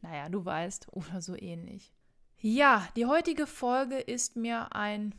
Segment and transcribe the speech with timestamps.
[0.00, 1.92] Naja, du weißt, oder so ähnlich.
[2.38, 5.14] Ja, die heutige Folge ist mir ein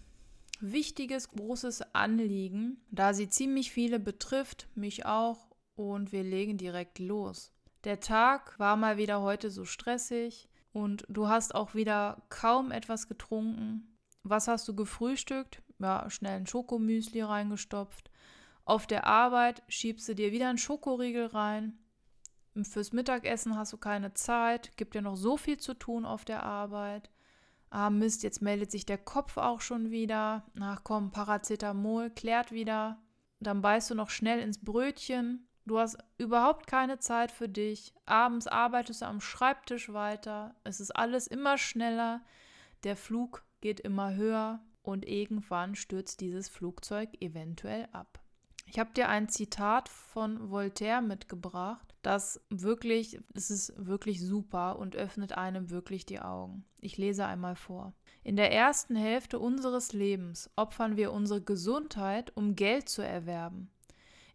[0.59, 7.51] wichtiges, großes Anliegen, da sie ziemlich viele betrifft, mich auch, und wir legen direkt los.
[7.83, 13.07] Der Tag war mal wieder heute so stressig und du hast auch wieder kaum etwas
[13.07, 13.97] getrunken.
[14.23, 15.63] Was hast du gefrühstückt?
[15.79, 18.11] Ja, schnell ein Schokomüsli reingestopft.
[18.65, 21.79] Auf der Arbeit schiebst du dir wieder einen Schokoriegel rein.
[22.63, 26.43] Fürs Mittagessen hast du keine Zeit, gibt dir noch so viel zu tun auf der
[26.43, 27.09] Arbeit.
[27.69, 30.43] Ah Mist, jetzt meldet sich der Kopf auch schon wieder.
[30.59, 33.01] Ach komm, Paracetamol klärt wieder.
[33.39, 35.47] Dann beißt du noch schnell ins Brötchen.
[35.65, 37.93] Du hast überhaupt keine Zeit für dich.
[38.05, 40.55] Abends arbeitest du am Schreibtisch weiter.
[40.65, 42.21] Es ist alles immer schneller.
[42.83, 48.20] Der Flug geht immer höher und irgendwann stürzt dieses Flugzeug eventuell ab.
[48.65, 54.95] Ich habe dir ein Zitat von Voltaire mitgebracht, das wirklich, es ist wirklich super und
[54.95, 56.65] öffnet einem wirklich die Augen.
[56.79, 57.93] Ich lese einmal vor.
[58.23, 63.71] In der ersten Hälfte unseres Lebens opfern wir unsere Gesundheit, um Geld zu erwerben.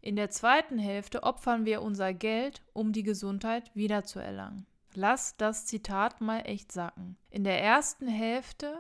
[0.01, 4.67] In der zweiten Hälfte opfern wir unser Geld, um die Gesundheit wiederzuerlangen.
[4.95, 7.17] Lass das Zitat mal echt sacken.
[7.29, 8.79] In der ersten Hälfte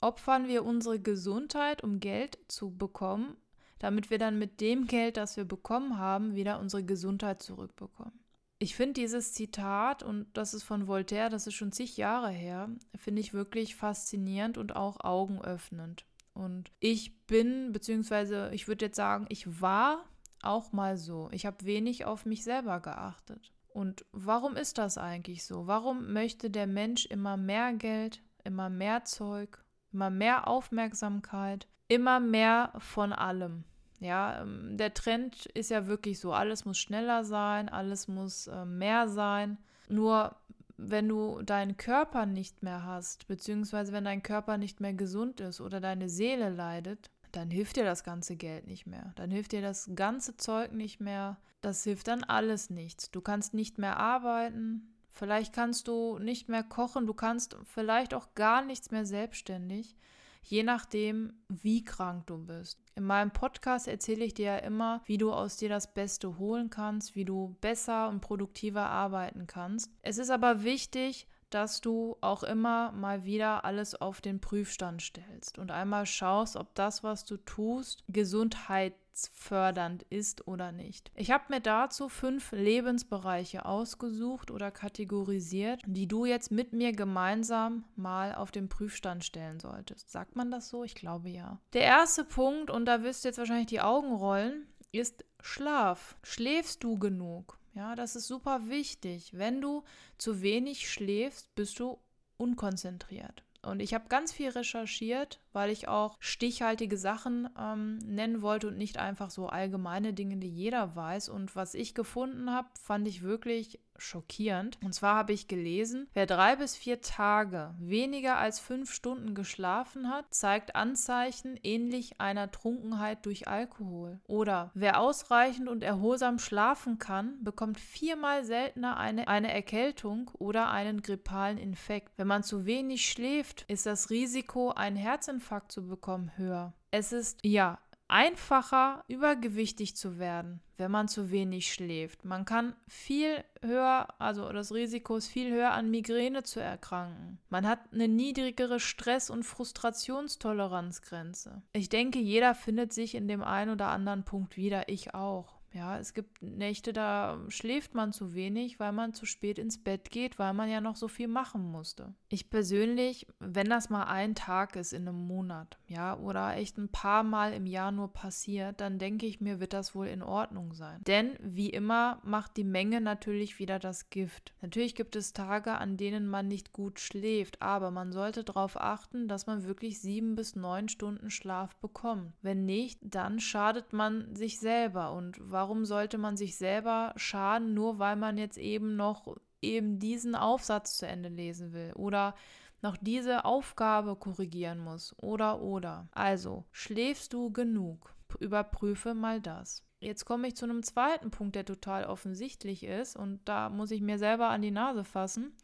[0.00, 3.36] opfern wir unsere Gesundheit, um Geld zu bekommen,
[3.78, 8.18] damit wir dann mit dem Geld, das wir bekommen haben, wieder unsere Gesundheit zurückbekommen.
[8.60, 12.68] Ich finde dieses Zitat, und das ist von Voltaire, das ist schon zig Jahre her,
[12.96, 16.04] finde ich wirklich faszinierend und auch augenöffnend.
[16.34, 20.04] Und ich bin, beziehungsweise ich würde jetzt sagen, ich war
[20.42, 21.28] auch mal so.
[21.32, 23.52] Ich habe wenig auf mich selber geachtet.
[23.68, 25.66] Und warum ist das eigentlich so?
[25.66, 29.62] Warum möchte der Mensch immer mehr Geld, immer mehr Zeug,
[29.92, 33.64] immer mehr Aufmerksamkeit, immer mehr von allem?
[34.00, 38.64] Ja, ähm, der Trend ist ja wirklich so, alles muss schneller sein, alles muss äh,
[38.64, 39.58] mehr sein.
[39.88, 40.36] Nur
[40.76, 45.60] wenn du deinen Körper nicht mehr hast, beziehungsweise wenn dein Körper nicht mehr gesund ist
[45.60, 49.12] oder deine Seele leidet, dann hilft dir das ganze Geld nicht mehr.
[49.16, 51.36] Dann hilft dir das ganze Zeug nicht mehr.
[51.60, 53.10] Das hilft dann alles nichts.
[53.10, 54.94] Du kannst nicht mehr arbeiten.
[55.10, 57.06] Vielleicht kannst du nicht mehr kochen.
[57.06, 59.96] Du kannst vielleicht auch gar nichts mehr selbstständig.
[60.42, 62.80] Je nachdem, wie krank du bist.
[62.94, 66.70] In meinem Podcast erzähle ich dir ja immer, wie du aus dir das Beste holen
[66.70, 69.92] kannst, wie du besser und produktiver arbeiten kannst.
[70.02, 75.58] Es ist aber wichtig, dass du auch immer mal wieder alles auf den Prüfstand stellst
[75.58, 81.10] und einmal schaust, ob das, was du tust, gesundheitsfördernd ist oder nicht.
[81.14, 87.84] Ich habe mir dazu fünf Lebensbereiche ausgesucht oder kategorisiert, die du jetzt mit mir gemeinsam
[87.96, 90.10] mal auf den Prüfstand stellen solltest.
[90.10, 90.84] Sagt man das so?
[90.84, 91.58] Ich glaube ja.
[91.72, 96.16] Der erste Punkt, und da wirst du jetzt wahrscheinlich die Augen rollen, ist Schlaf.
[96.22, 97.58] Schläfst du genug?
[97.78, 99.38] Ja, das ist super wichtig.
[99.38, 99.84] Wenn du
[100.18, 101.96] zu wenig schläfst, bist du
[102.36, 103.44] unkonzentriert.
[103.62, 108.78] Und ich habe ganz viel recherchiert, weil ich auch stichhaltige Sachen ähm, nennen wollte und
[108.78, 111.28] nicht einfach so allgemeine Dinge, die jeder weiß.
[111.28, 114.78] Und was ich gefunden habe, fand ich wirklich schockierend.
[114.82, 120.10] Und zwar habe ich gelesen, wer drei bis vier Tage weniger als fünf Stunden geschlafen
[120.10, 124.20] hat, zeigt Anzeichen ähnlich einer Trunkenheit durch Alkohol.
[124.26, 131.02] Oder wer ausreichend und erholsam schlafen kann, bekommt viermal seltener eine, eine Erkältung oder einen
[131.02, 132.12] grippalen Infekt.
[132.16, 136.72] Wenn man zu wenig schläft, ist das Risiko, einen Herzinfarkt zu bekommen, höher.
[136.90, 142.24] Es ist ja einfacher, übergewichtig zu werden, wenn man zu wenig schläft.
[142.24, 147.38] Man kann viel höher, also das Risiko ist viel höher, an Migräne zu erkranken.
[147.50, 151.62] Man hat eine niedrigere Stress- und Frustrationstoleranzgrenze.
[151.74, 155.57] Ich denke, jeder findet sich in dem einen oder anderen Punkt wieder, ich auch.
[155.72, 160.10] Ja, es gibt Nächte, da schläft man zu wenig, weil man zu spät ins Bett
[160.10, 162.14] geht, weil man ja noch so viel machen musste.
[162.28, 166.88] Ich persönlich, wenn das mal ein Tag ist in einem Monat, ja, oder echt ein
[166.88, 170.72] paar Mal im Jahr nur passiert, dann denke ich mir, wird das wohl in Ordnung
[170.74, 171.02] sein.
[171.06, 174.54] Denn wie immer macht die Menge natürlich wieder das Gift.
[174.62, 179.28] Natürlich gibt es Tage, an denen man nicht gut schläft, aber man sollte darauf achten,
[179.28, 182.32] dass man wirklich sieben bis neun Stunden Schlaf bekommt.
[182.42, 187.98] Wenn nicht, dann schadet man sich selber und warum sollte man sich selber schaden, nur
[187.98, 192.36] weil man jetzt eben noch eben diesen Aufsatz zu Ende lesen will oder
[192.80, 196.06] noch diese Aufgabe korrigieren muss oder oder.
[196.12, 198.14] Also, schläfst du genug?
[198.38, 199.84] Überprüfe mal das.
[199.98, 204.00] Jetzt komme ich zu einem zweiten Punkt, der total offensichtlich ist und da muss ich
[204.00, 205.56] mir selber an die Nase fassen.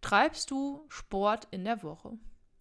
[0.00, 2.12] Treibst du Sport in der Woche?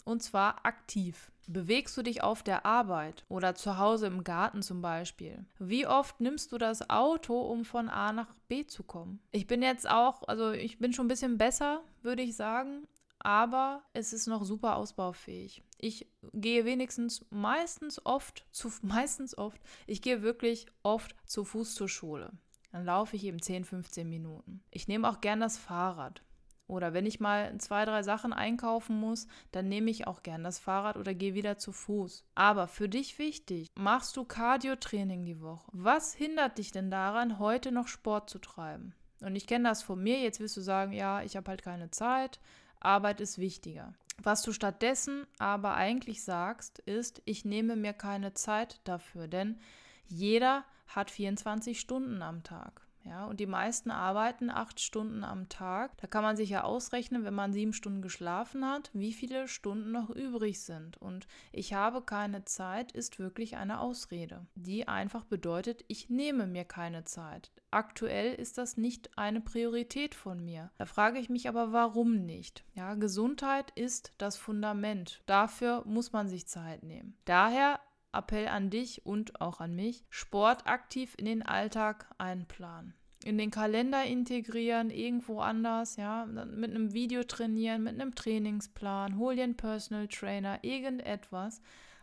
[0.05, 1.31] Und zwar aktiv.
[1.48, 5.45] Bewegst du dich auf der Arbeit oder zu Hause im Garten zum Beispiel?
[5.60, 9.19] Wie oft nimmst du das Auto, um von A nach B zu kommen?
[9.31, 12.88] Ich bin jetzt auch, also ich bin schon ein bisschen besser, würde ich sagen,
[13.19, 15.63] aber es ist noch super ausbaufähig.
[15.80, 21.90] Ich gehe wenigstens meistens oft zu meistens oft, ich gehe wirklich oft zu Fuß zur
[21.90, 22.31] Schule.
[22.72, 24.63] Dann laufe ich eben 10, 15 Minuten.
[24.72, 26.24] Ich nehme auch gern das Fahrrad.
[26.73, 30.57] Oder wenn ich mal zwei, drei Sachen einkaufen muss, dann nehme ich auch gern das
[30.57, 32.25] Fahrrad oder gehe wieder zu Fuß.
[32.33, 35.69] Aber für dich wichtig, machst du Cardio-Training die Woche?
[35.71, 38.95] Was hindert dich denn daran, heute noch Sport zu treiben?
[39.21, 41.91] Und ich kenne das von mir, jetzt wirst du sagen, ja, ich habe halt keine
[41.91, 42.39] Zeit,
[42.79, 43.93] Arbeit ist wichtiger.
[44.23, 49.59] Was du stattdessen aber eigentlich sagst, ist, ich nehme mir keine Zeit dafür, denn
[50.07, 52.81] jeder hat 24 Stunden am Tag.
[53.05, 55.97] Ja, und die meisten arbeiten acht Stunden am Tag.
[55.97, 59.91] Da kann man sich ja ausrechnen, wenn man sieben Stunden geschlafen hat, wie viele Stunden
[59.91, 60.97] noch übrig sind.
[60.97, 66.63] Und ich habe keine Zeit ist wirklich eine Ausrede, die einfach bedeutet, ich nehme mir
[66.63, 67.51] keine Zeit.
[67.71, 70.71] Aktuell ist das nicht eine Priorität von mir.
[70.77, 72.63] Da frage ich mich aber, warum nicht?
[72.73, 75.21] Ja, Gesundheit ist das Fundament.
[75.25, 77.17] Dafür muss man sich Zeit nehmen.
[77.25, 77.79] Daher
[78.13, 82.94] Appell an dich und auch an mich, Sport aktiv in den Alltag einplanen.
[83.24, 89.36] In den Kalender integrieren, irgendwo anders, ja, mit einem Video trainieren, mit einem Trainingsplan, hol
[89.36, 91.62] dir einen Personal Trainer, irgendetwas,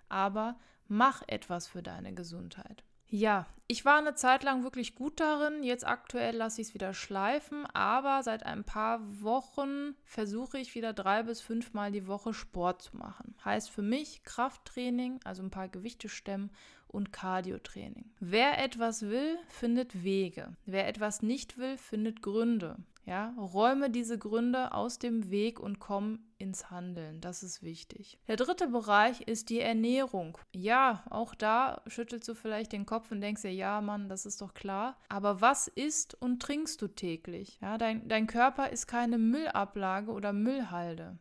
[0.09, 0.59] aber
[0.89, 2.85] mach etwas für deine Gesundheit.
[3.11, 5.63] Ja, ich war eine Zeit lang wirklich gut darin.
[5.63, 10.93] Jetzt aktuell lasse ich es wieder schleifen, aber seit ein paar Wochen versuche ich wieder
[10.93, 13.35] drei bis fünfmal die Woche Sport zu machen.
[13.45, 16.51] Heißt für mich Krafttraining, also ein paar Gewichte stemmen
[16.89, 18.11] und Cardiotraining.
[18.21, 20.57] Wer etwas will, findet Wege.
[20.67, 22.77] Wer etwas nicht will, findet Gründe.
[23.11, 27.21] Ja, räume diese Gründe aus dem Weg und komm ins Handeln.
[27.21, 28.21] Das ist wichtig.
[28.29, 30.39] Der dritte Bereich ist die Ernährung.
[30.55, 34.41] Ja, auch da schüttelst du vielleicht den Kopf und denkst dir, ja, Mann, das ist
[34.41, 34.97] doch klar.
[35.09, 37.59] Aber was isst und trinkst du täglich?
[37.61, 41.19] Ja, dein, dein Körper ist keine Müllablage oder Müllhalde.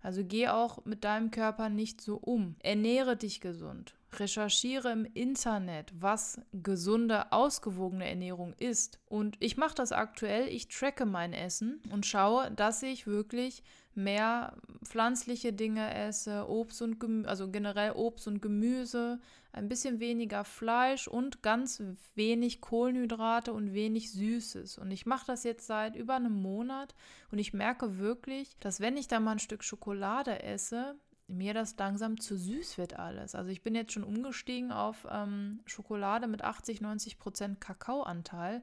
[0.00, 2.56] Also geh auch mit deinem Körper nicht so um.
[2.60, 3.94] Ernähre dich gesund.
[4.12, 9.00] Recherchiere im Internet, was gesunde, ausgewogene Ernährung ist.
[9.06, 10.48] Und ich mache das aktuell.
[10.48, 13.62] Ich tracke mein Essen und schaue, dass ich wirklich
[13.98, 14.54] mehr
[14.84, 19.20] pflanzliche Dinge esse, Obst und Gemüse, also generell Obst und Gemüse,
[19.52, 21.82] ein bisschen weniger Fleisch und ganz
[22.14, 24.78] wenig Kohlenhydrate und wenig Süßes.
[24.78, 26.94] Und ich mache das jetzt seit über einem Monat
[27.30, 30.96] und ich merke wirklich, dass wenn ich da mal ein Stück Schokolade esse,
[31.28, 33.34] mir das langsam zu süß wird alles.
[33.34, 38.62] Also ich bin jetzt schon umgestiegen auf ähm, Schokolade mit 80, 90 Prozent Kakaoanteil.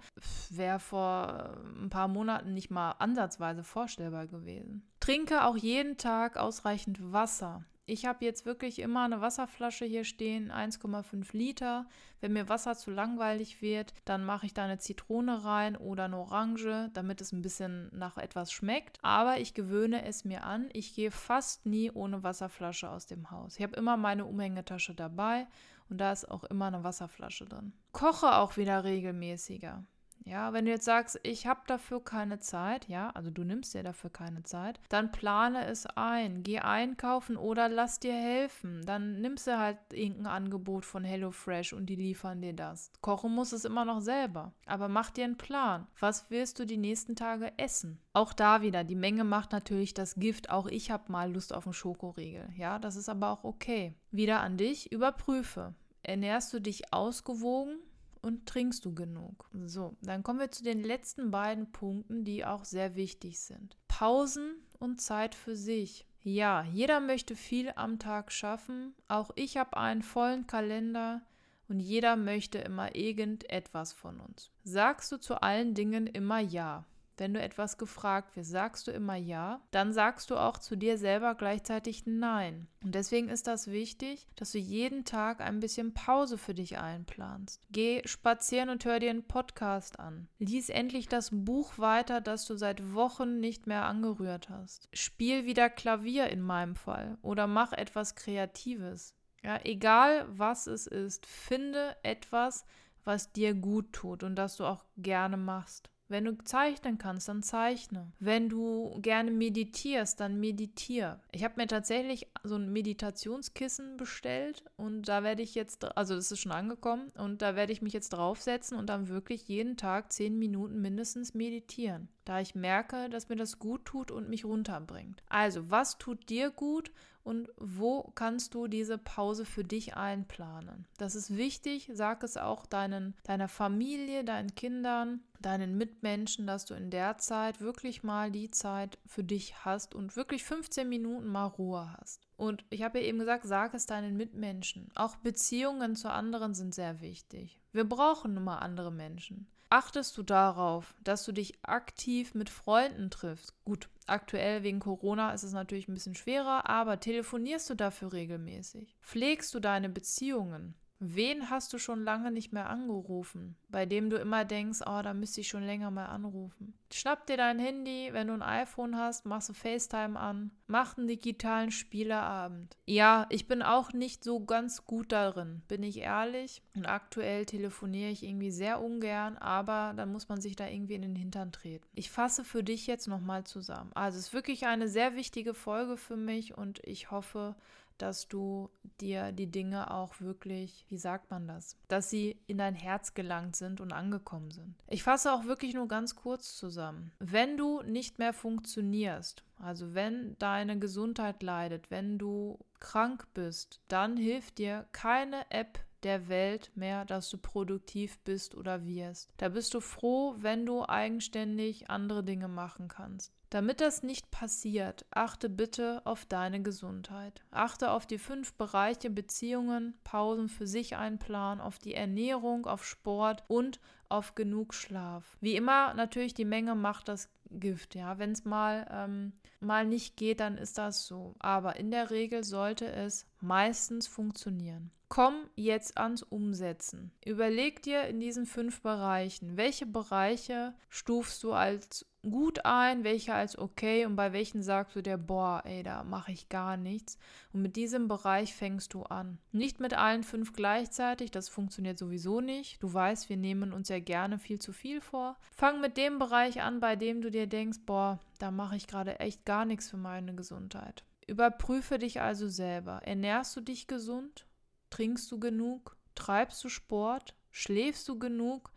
[0.49, 4.83] Wäre vor äh, ein paar Monaten nicht mal ansatzweise vorstellbar gewesen.
[4.99, 7.63] Trinke auch jeden Tag ausreichend Wasser.
[7.87, 11.85] Ich habe jetzt wirklich immer eine Wasserflasche hier stehen, 1,5 Liter.
[12.19, 16.17] Wenn mir Wasser zu langweilig wird, dann mache ich da eine Zitrone rein oder eine
[16.17, 18.97] Orange, damit es ein bisschen nach etwas schmeckt.
[19.03, 20.69] Aber ich gewöhne es mir an.
[20.73, 23.57] Ich gehe fast nie ohne Wasserflasche aus dem Haus.
[23.57, 25.45] Ich habe immer meine Umhängetasche dabei
[25.87, 27.71] und da ist auch immer eine Wasserflasche drin.
[27.91, 29.85] Koche auch wieder regelmäßiger.
[30.25, 33.83] Ja, wenn du jetzt sagst, ich habe dafür keine Zeit, ja, also du nimmst dir
[33.83, 36.41] dafür keine Zeit, dann plane es ein.
[36.41, 38.83] Geh einkaufen oder lass dir helfen.
[38.85, 42.91] Dann nimmst du halt irgendein Angebot von HelloFresh und die liefern dir das.
[43.01, 44.53] Kochen muss es immer noch selber.
[44.65, 45.87] Aber mach dir einen Plan.
[45.99, 48.01] Was wirst du die nächsten Tage essen?
[48.13, 50.49] Auch da wieder, die Menge macht natürlich das Gift.
[50.49, 52.49] Auch ich habe mal Lust auf einen Schokoriegel.
[52.55, 53.93] Ja, das ist aber auch okay.
[54.09, 55.75] Wieder an dich, überprüfe.
[56.01, 57.77] Ernährst du dich ausgewogen?
[58.25, 59.47] Und trinkst du genug?
[59.65, 63.77] So, dann kommen wir zu den letzten beiden Punkten, die auch sehr wichtig sind.
[63.87, 66.07] Pausen und Zeit für sich.
[66.21, 68.95] Ja, jeder möchte viel am Tag schaffen.
[69.07, 71.21] Auch ich habe einen vollen Kalender
[71.67, 74.51] und jeder möchte immer irgendetwas von uns.
[74.63, 76.85] Sagst du zu allen Dingen immer Ja?
[77.17, 80.97] Wenn du etwas gefragt wirst, sagst du immer ja, dann sagst du auch zu dir
[80.97, 82.67] selber gleichzeitig nein.
[82.83, 87.61] Und deswegen ist das wichtig, dass du jeden Tag ein bisschen Pause für dich einplanst.
[87.71, 90.27] Geh spazieren und hör dir einen Podcast an.
[90.39, 94.89] Lies endlich das Buch weiter, das du seit Wochen nicht mehr angerührt hast.
[94.93, 99.15] Spiel wieder Klavier in meinem Fall oder mach etwas Kreatives.
[99.43, 102.65] Ja, egal was es ist, finde etwas,
[103.03, 105.91] was dir gut tut und das du auch gerne machst.
[106.07, 108.11] Wenn du zeichnen kannst, dann zeichne.
[108.19, 111.19] Wenn du gerne meditierst, dann meditiere.
[111.31, 116.31] Ich habe mir tatsächlich so ein Meditationskissen bestellt und da werde ich jetzt, also das
[116.31, 120.13] ist schon angekommen und da werde ich mich jetzt draufsetzen und dann wirklich jeden Tag
[120.13, 125.23] zehn Minuten mindestens meditieren, da ich merke, dass mir das gut tut und mich runterbringt.
[125.27, 126.91] Also, was tut dir gut
[127.25, 130.87] und wo kannst du diese Pause für dich einplanen?
[130.97, 136.75] Das ist wichtig, sag es auch deinen, deiner Familie, deinen Kindern, deinen Mitmenschen, dass du
[136.75, 141.47] in der Zeit wirklich mal die Zeit für dich hast und wirklich 15 Minuten mal
[141.47, 142.27] Ruhe hast.
[142.37, 144.91] Und ich habe ja eben gesagt, sag es deinen Mitmenschen.
[144.93, 147.59] Auch Beziehungen zu anderen sind sehr wichtig.
[147.71, 149.47] Wir brauchen nun mal andere Menschen.
[149.69, 153.53] Achtest du darauf, dass du dich aktiv mit Freunden triffst?
[153.65, 158.95] Gut, aktuell wegen Corona ist es natürlich ein bisschen schwerer, aber telefonierst du dafür regelmäßig?
[159.01, 160.75] Pflegst du deine Beziehungen?
[160.99, 165.13] Wen hast du schon lange nicht mehr angerufen, bei dem du immer denkst, oh, da
[165.13, 166.73] müsste ich schon länger mal anrufen?
[166.91, 171.07] Schnapp dir dein Handy, wenn du ein iPhone hast, machst du FaceTime an, mach einen
[171.07, 172.77] digitalen Spieleabend.
[172.85, 176.61] Ja, ich bin auch nicht so ganz gut darin, bin ich ehrlich.
[176.75, 181.01] Und aktuell telefoniere ich irgendwie sehr ungern, aber dann muss man sich da irgendwie in
[181.01, 181.85] den Hintern treten.
[181.93, 183.91] Ich fasse für dich jetzt nochmal zusammen.
[183.95, 187.55] Also es ist wirklich eine sehr wichtige Folge für mich und ich hoffe,
[187.97, 192.75] dass du dir die Dinge auch wirklich, wie sagt man das, dass sie in dein
[192.75, 194.75] Herz gelangt sind und angekommen sind.
[194.87, 197.11] Ich fasse auch wirklich nur ganz kurz zusammen.
[197.19, 204.17] Wenn du nicht mehr funktionierst, also wenn deine Gesundheit leidet, wenn du krank bist, dann
[204.17, 209.29] hilft dir keine App der Welt mehr, dass du produktiv bist oder wirst.
[209.37, 213.33] Da bist du froh, wenn du eigenständig andere Dinge machen kannst.
[213.49, 217.43] Damit das nicht passiert, achte bitte auf deine Gesundheit.
[217.51, 223.43] Achte auf die fünf Bereiche Beziehungen, Pausen für sich einplanen, auf die Ernährung, auf Sport
[223.47, 225.37] und auf genug Schlaf.
[225.41, 227.95] Wie immer, natürlich die Menge macht das Gift.
[227.95, 231.35] Ja, wenn es mal ähm, mal nicht geht, dann ist das so.
[231.39, 234.91] Aber in der Regel sollte es meistens funktionieren.
[235.07, 237.11] Komm jetzt ans Umsetzen.
[237.23, 243.57] Überleg dir in diesen fünf Bereichen, welche Bereiche stufst du als gut ein, welche als
[243.57, 247.17] okay und bei welchen sagst du dir, boah, ey, da mache ich gar nichts.
[247.53, 249.37] Und mit diesem Bereich fängst du an.
[249.51, 252.81] Nicht mit allen fünf gleichzeitig, das funktioniert sowieso nicht.
[252.81, 255.37] Du weißt, wir nehmen uns ja gerne viel zu viel vor.
[255.55, 259.19] Fang mit dem Bereich an, bei dem du dir denkst, boah, da mache ich gerade
[259.19, 261.03] echt gar nichts für meine Gesundheit.
[261.27, 263.01] Überprüfe dich also selber.
[263.03, 264.45] Ernährst du dich gesund?
[264.89, 265.95] Trinkst du genug?
[266.15, 267.35] Treibst du Sport?
[267.51, 268.71] Schläfst du genug?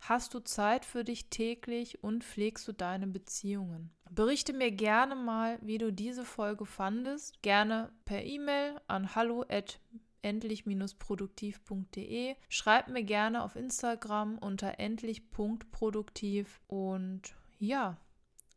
[0.00, 3.90] Hast du Zeit für dich täglich und pflegst du deine Beziehungen?
[4.10, 7.40] Berichte mir gerne mal, wie du diese Folge fandest.
[7.42, 9.46] Gerne per E-Mail an hallo
[10.22, 12.36] endlich-produktiv.de.
[12.48, 17.96] Schreib mir gerne auf Instagram unter endlich.produktiv und ja,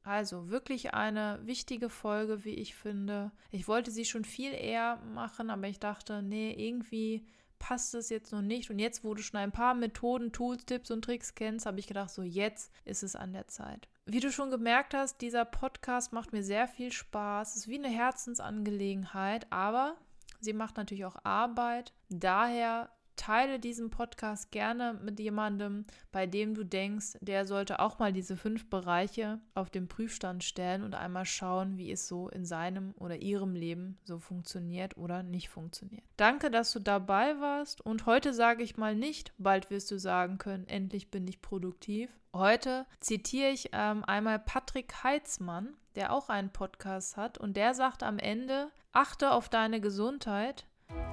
[0.07, 3.31] also wirklich eine wichtige Folge, wie ich finde.
[3.51, 7.27] Ich wollte sie schon viel eher machen, aber ich dachte, nee, irgendwie
[7.59, 8.69] passt es jetzt noch nicht.
[8.69, 11.87] Und jetzt, wo du schon ein paar Methoden, Tools, Tipps und Tricks kennst, habe ich
[11.87, 13.89] gedacht, so jetzt ist es an der Zeit.
[14.05, 17.51] Wie du schon gemerkt hast, dieser Podcast macht mir sehr viel Spaß.
[17.51, 19.97] Es ist wie eine Herzensangelegenheit, aber
[20.39, 21.93] sie macht natürlich auch Arbeit.
[22.09, 28.13] Daher teile diesen Podcast gerne mit jemandem, bei dem du denkst, der sollte auch mal
[28.13, 32.93] diese fünf Bereiche auf den Prüfstand stellen und einmal schauen, wie es so in seinem
[32.97, 36.05] oder ihrem Leben so funktioniert oder nicht funktioniert.
[36.15, 40.37] Danke, dass du dabei warst und heute sage ich mal nicht, bald wirst du sagen
[40.37, 42.09] können, endlich bin ich produktiv.
[42.33, 48.03] Heute zitiere ich ähm, einmal Patrick Heitzmann, der auch einen Podcast hat und der sagt
[48.03, 50.65] am Ende, achte auf deine Gesundheit,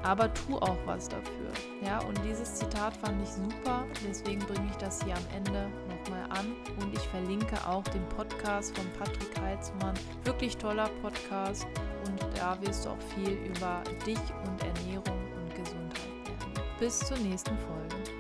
[0.05, 1.51] aber tu auch was dafür.
[1.85, 6.25] Ja, und dieses Zitat fand ich super, deswegen bringe ich das hier am Ende nochmal
[6.31, 9.95] an und ich verlinke auch den Podcast von Patrick Heitzmann.
[10.25, 11.67] Wirklich toller Podcast
[12.07, 16.69] und da wirst du auch viel über dich und Ernährung und Gesundheit lernen.
[16.79, 18.14] Bis zur nächsten Folge.